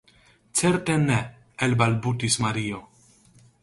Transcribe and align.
Certe 0.59 0.95
ne, 1.09 1.19
elbalbutis 1.69 2.43
Mario. 2.47 2.85